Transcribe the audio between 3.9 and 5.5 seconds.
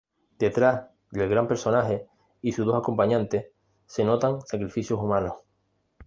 notan sacrificios humanos.